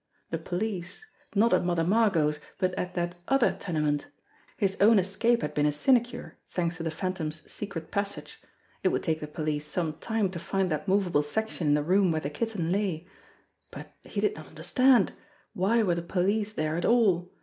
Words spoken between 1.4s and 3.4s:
at Mother Margot's, but at that